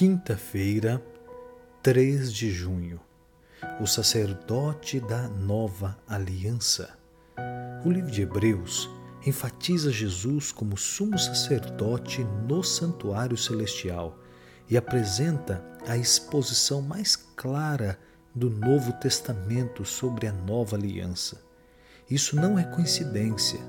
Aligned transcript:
Quinta-feira, 0.00 1.04
3 1.82 2.32
de 2.32 2.50
junho. 2.50 2.98
O 3.78 3.86
sacerdote 3.86 4.98
da 4.98 5.28
nova 5.28 5.94
aliança. 6.08 6.96
O 7.84 7.90
livro 7.90 8.10
de 8.10 8.22
Hebreus 8.22 8.88
enfatiza 9.26 9.92
Jesus 9.92 10.52
como 10.52 10.74
sumo 10.74 11.18
sacerdote 11.18 12.24
no 12.48 12.64
santuário 12.64 13.36
celestial 13.36 14.18
e 14.70 14.74
apresenta 14.74 15.62
a 15.86 15.98
exposição 15.98 16.80
mais 16.80 17.14
clara 17.14 17.98
do 18.34 18.48
Novo 18.48 18.94
Testamento 18.94 19.84
sobre 19.84 20.26
a 20.26 20.32
nova 20.32 20.76
aliança. 20.76 21.42
Isso 22.10 22.36
não 22.36 22.58
é 22.58 22.64
coincidência. 22.64 23.60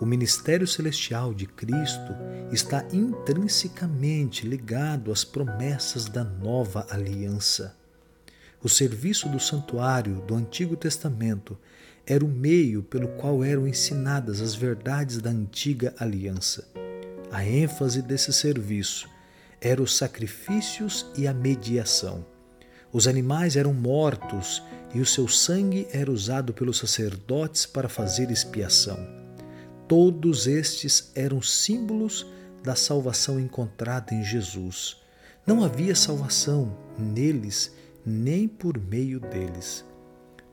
O 0.00 0.06
ministério 0.06 0.66
celestial 0.66 1.34
de 1.34 1.44
Cristo 1.44 2.16
está 2.50 2.82
intrinsecamente 2.90 4.46
ligado 4.46 5.12
às 5.12 5.24
promessas 5.24 6.06
da 6.06 6.24
nova 6.24 6.86
aliança. 6.88 7.76
O 8.62 8.68
serviço 8.68 9.28
do 9.28 9.38
santuário 9.38 10.22
do 10.22 10.34
Antigo 10.34 10.74
Testamento 10.74 11.58
era 12.06 12.24
o 12.24 12.28
meio 12.28 12.82
pelo 12.82 13.08
qual 13.08 13.44
eram 13.44 13.68
ensinadas 13.68 14.40
as 14.40 14.54
verdades 14.54 15.18
da 15.18 15.28
antiga 15.28 15.94
aliança. 15.98 16.66
A 17.30 17.44
ênfase 17.44 18.00
desse 18.00 18.32
serviço 18.32 19.06
era 19.60 19.82
os 19.82 19.94
sacrifícios 19.94 21.04
e 21.14 21.26
a 21.26 21.34
mediação. 21.34 22.24
Os 22.90 23.06
animais 23.06 23.54
eram 23.54 23.74
mortos 23.74 24.62
e 24.94 25.00
o 25.00 25.06
seu 25.06 25.28
sangue 25.28 25.86
era 25.92 26.10
usado 26.10 26.54
pelos 26.54 26.78
sacerdotes 26.78 27.66
para 27.66 27.88
fazer 27.88 28.30
expiação. 28.30 29.19
Todos 29.90 30.46
estes 30.46 31.10
eram 31.16 31.42
símbolos 31.42 32.24
da 32.62 32.76
salvação 32.76 33.40
encontrada 33.40 34.14
em 34.14 34.22
Jesus. 34.22 34.98
Não 35.44 35.64
havia 35.64 35.96
salvação 35.96 36.78
neles 36.96 37.74
nem 38.06 38.46
por 38.46 38.78
meio 38.78 39.18
deles. 39.18 39.84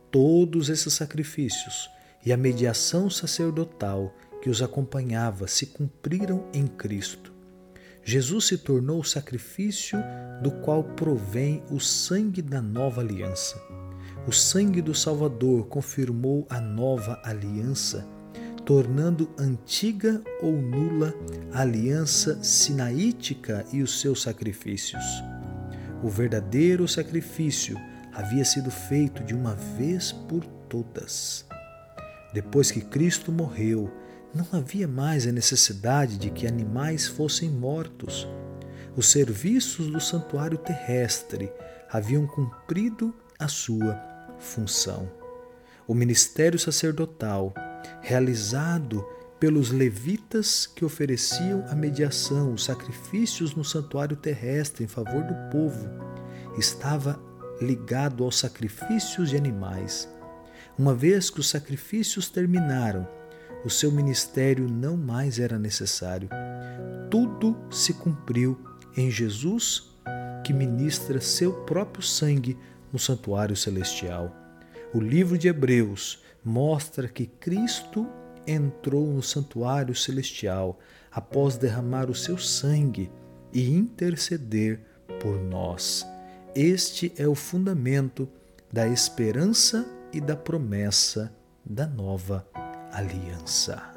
Todos 0.10 0.70
esses 0.70 0.92
sacrifícios 0.92 1.88
e 2.26 2.34
a 2.34 2.36
mediação 2.36 3.12
sacerdotal 3.12 4.12
que 4.42 4.50
os 4.50 4.64
acompanhava 4.64 5.48
se 5.48 5.68
cumpriram 5.68 6.44
em 6.52 6.66
Cristo. 6.66 7.32
Jesus 8.04 8.46
se 8.46 8.58
tornou 8.58 9.02
o 9.02 9.06
sacrifício 9.06 10.00
do 10.42 10.50
qual 10.50 10.84
provém 10.84 11.64
o 11.70 11.80
sangue 11.80 12.42
da 12.42 12.60
nova 12.60 13.02
aliança. 13.02 13.62
O 14.28 14.32
sangue 14.32 14.82
do 14.82 14.96
Salvador 14.96 15.68
confirmou 15.68 16.48
a 16.50 16.60
nova 16.60 17.22
aliança 17.24 18.17
tornando 18.68 19.30
antiga 19.40 20.22
ou 20.42 20.52
nula 20.52 21.16
a 21.54 21.62
aliança 21.62 22.44
sinaítica 22.44 23.66
e 23.72 23.82
os 23.82 24.02
seus 24.02 24.22
sacrifícios. 24.22 25.06
O 26.04 26.10
verdadeiro 26.10 26.86
sacrifício 26.86 27.80
havia 28.14 28.44
sido 28.44 28.70
feito 28.70 29.24
de 29.24 29.34
uma 29.34 29.56
vez 29.56 30.12
por 30.12 30.46
todas. 30.68 31.46
Depois 32.34 32.70
que 32.70 32.82
Cristo 32.82 33.32
morreu, 33.32 33.90
não 34.36 34.46
havia 34.52 34.86
mais 34.86 35.26
a 35.26 35.32
necessidade 35.32 36.18
de 36.18 36.30
que 36.30 36.46
animais 36.46 37.08
fossem 37.08 37.50
mortos. 37.50 38.28
Os 38.98 39.10
serviços 39.10 39.88
do 39.88 40.02
santuário 40.02 40.58
terrestre 40.58 41.50
haviam 41.90 42.28
cumprido 42.28 43.16
a 43.40 43.48
sua 43.48 43.98
função. 44.38 45.10
O 45.88 45.94
ministério 45.94 46.60
sacerdotal 46.60 47.54
realizado 48.02 49.06
pelos 49.40 49.72
levitas 49.72 50.66
que 50.66 50.84
ofereciam 50.84 51.64
a 51.70 51.76
mediação, 51.76 52.54
os 52.54 52.66
sacrifícios 52.66 53.56
no 53.56 53.64
santuário 53.64 54.16
terrestre 54.16 54.84
em 54.84 54.88
favor 54.88 55.24
do 55.24 55.36
povo, 55.52 55.88
estava 56.58 57.20
ligado 57.62 58.24
aos 58.24 58.38
sacrifícios 58.38 59.30
de 59.30 59.38
animais. 59.38 60.10
Uma 60.78 60.94
vez 60.94 61.30
que 61.30 61.40
os 61.40 61.50
sacrifícios 61.50 62.30
terminaram, 62.30 63.08
o 63.64 63.70
seu 63.70 63.92
ministério 63.92 64.68
não 64.68 64.96
mais 64.96 65.40
era 65.40 65.58
necessário. 65.58 66.30
Tudo 67.10 67.58
se 67.70 67.94
cumpriu 67.94 68.58
em 68.96 69.10
Jesus, 69.10 69.92
que 70.44 70.54
ministra 70.54 71.20
seu 71.20 71.54
próprio 71.66 72.04
sangue 72.04 72.58
no 72.92 73.00
santuário 73.00 73.56
celestial. 73.56 74.47
O 74.94 75.00
livro 75.00 75.38
de 75.38 75.48
Hebreus 75.50 76.24
mostra 76.44 77.08
que 77.10 77.26
Cristo 77.26 78.08
entrou 78.48 79.06
no 79.08 79.22
santuário 79.22 79.94
celestial 79.94 80.80
após 81.12 81.58
derramar 81.58 82.10
o 82.10 82.16
seu 82.16 82.38
sangue 82.38 83.12
e 83.52 83.70
interceder 83.70 84.80
por 85.20 85.42
nós. 85.42 86.06
Este 86.56 87.12
é 87.18 87.28
o 87.28 87.36
fundamento 87.36 88.30
da 88.72 88.88
esperança 88.88 89.86
e 90.14 90.22
da 90.22 90.36
promessa 90.36 91.34
da 91.66 91.86
nova 91.86 92.48
aliança. 92.92 93.97